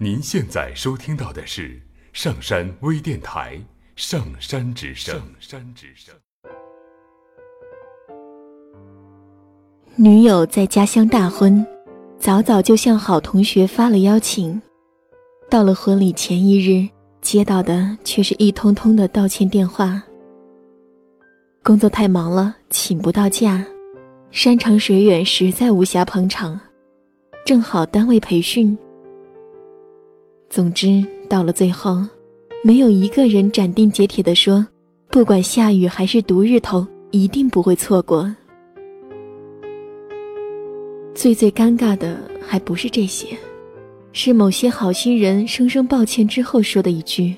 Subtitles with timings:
[0.00, 1.76] 您现在收听到的是
[2.12, 3.56] 上山微电台
[3.96, 5.12] 《上山之声》。
[5.18, 6.14] 上山之声。
[9.96, 11.66] 女友在家乡大婚，
[12.16, 14.62] 早早就向好同学发了邀请。
[15.50, 16.88] 到了婚礼前一日，
[17.20, 20.00] 接到的却是一通通的道歉电话。
[21.64, 23.66] 工作太忙了，请不到假，
[24.30, 26.60] 山长水远，实在无暇捧场。
[27.44, 28.78] 正好单位培训。
[30.50, 32.02] 总之，到了最后，
[32.64, 34.66] 没有一个人斩钉截铁地说，
[35.10, 38.34] 不管下雨还是毒日头，一定不会错过。
[41.14, 43.36] 最最尴尬的还不是这些，
[44.12, 47.34] 是某些好心人声声抱歉之后说的一句：“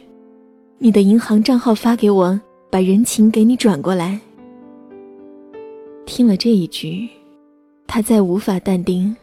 [0.79, 2.41] 你的银行账号发给我，
[2.71, 4.21] 把人情给你转过来。”
[6.07, 7.09] 听了这一句，
[7.89, 9.15] 他再无法淡定。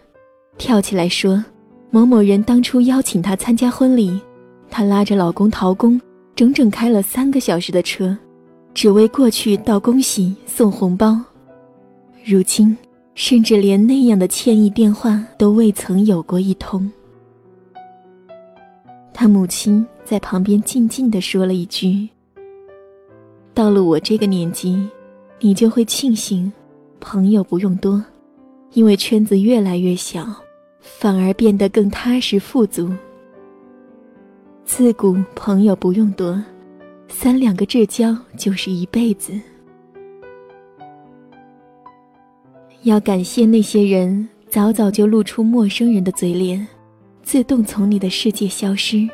[0.57, 1.43] 跳起来说
[1.89, 4.19] ：“某某人当初邀请她参加婚礼，
[4.69, 5.99] 她拉着老公陶工，
[6.35, 8.15] 整整开了三个小时的车，
[8.73, 11.19] 只为过去道恭喜、送红包。
[12.25, 12.77] 如今，
[13.15, 16.91] 甚至连那样的歉意电话都未曾有过一通。”
[19.13, 22.07] 他母亲在旁边静静地说了一句
[23.55, 24.77] ：“到了我这个年纪，
[25.39, 26.51] 你就会庆幸，
[26.99, 28.03] 朋友不用多，
[28.73, 30.27] 因为圈子越来越小。”
[30.99, 32.91] 反而变得更踏实富足。
[34.65, 36.41] 自古朋友不用多，
[37.07, 39.33] 三两个至交就是一辈子。
[42.83, 46.65] 要感谢那些人早早就露出陌生人的嘴脸，
[47.21, 49.07] 自动从你的世界消失，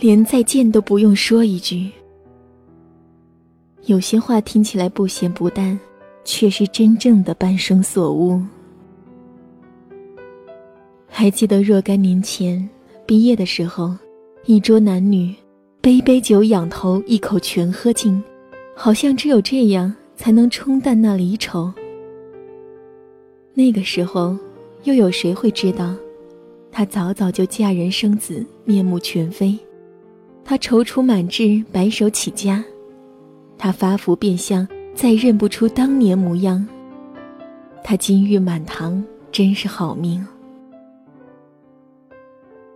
[0.00, 1.90] 连再见都不用说一句。
[3.86, 5.78] 有些话听起来不咸不淡，
[6.24, 8.40] 却是真正的半生所悟。
[11.20, 12.68] 还记得若干年前
[13.04, 13.92] 毕业的时候，
[14.44, 15.34] 一桌男女，
[15.80, 18.22] 杯杯酒仰头，一口全喝尽，
[18.76, 21.72] 好像只有这样才能冲淡那离愁。
[23.52, 24.36] 那个时候，
[24.84, 25.92] 又有谁会知道，
[26.70, 29.58] 她早早就嫁人生子，面目全非；
[30.44, 32.62] 她踌躇满志，白手起家；
[33.58, 34.64] 她发福变相，
[34.94, 36.64] 再认不出当年模样。
[37.82, 39.02] 她金玉满堂，
[39.32, 40.24] 真是好命。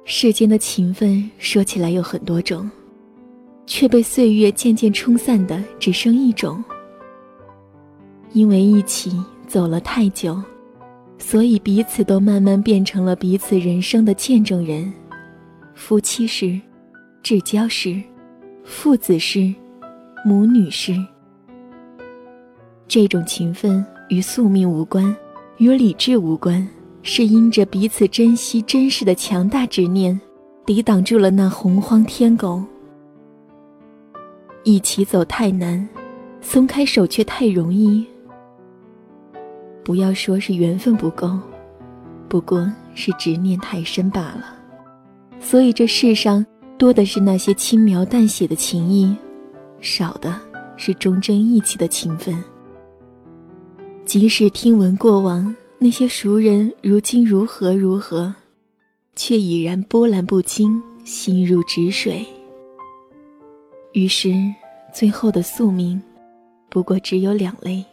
[0.05, 2.69] 世间的情分说起来有很多种，
[3.67, 6.63] 却被岁月渐渐冲散的只剩一种。
[8.33, 9.13] 因为一起
[9.47, 10.43] 走了太久，
[11.19, 14.93] 所以彼此都慢慢变成了彼此人生的见证人。
[15.75, 16.61] 夫妻时，
[17.23, 18.03] 至交时，
[18.65, 19.55] 父子时，
[20.25, 20.95] 母女时。
[22.89, 25.15] 这种情分与宿命无关，
[25.59, 26.67] 与理智无关。
[27.03, 30.19] 是因着彼此珍惜、真实的强大执念，
[30.65, 32.63] 抵挡住了那洪荒天狗。
[34.63, 35.89] 一起走太难，
[36.41, 38.07] 松开手却太容易。
[39.83, 41.37] 不要说是缘分不够，
[42.29, 44.57] 不过是执念太深罢了。
[45.41, 46.47] 所以这世上
[46.79, 49.17] 多的是那些轻描淡写的情谊，
[49.81, 50.41] 少的
[50.77, 52.43] 是忠贞义气的情分。
[54.05, 55.53] 即使听闻过往。
[55.85, 58.33] 那些熟人如今如何如何，
[59.17, 62.25] 却已然波澜不惊，心如止水。
[63.93, 64.33] 于是，
[64.95, 66.01] 最后的宿命，
[66.71, 67.85] 不过只有两类：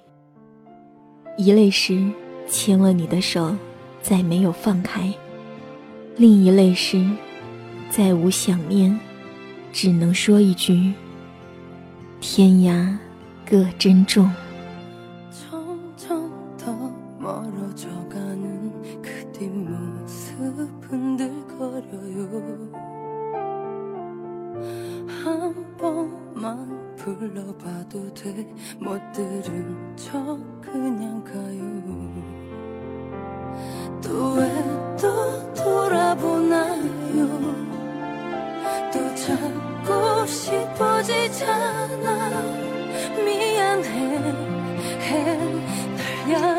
[1.35, 1.99] 一类是
[2.47, 3.55] 牵了你的手，
[4.03, 5.11] 再没有放开；
[6.15, 7.03] 另一类是
[7.89, 8.95] 再无想念，
[9.73, 10.93] 只能说一句：
[12.21, 12.95] 天涯
[13.49, 14.31] 各珍重。
[26.99, 28.45] 불러봐도 돼.
[28.79, 31.59] 못 들은 척 그냥 가요.
[34.01, 37.27] 또왜또 돌아보나요?
[38.93, 41.49] 또 찾고 싶어지잖아.
[43.25, 44.59] 미안해.
[45.09, 45.49] 날
[46.31, 46.58] 약해지게